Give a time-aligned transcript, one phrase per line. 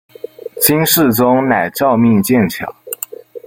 [0.59, 2.75] 金世宗乃诏命建桥。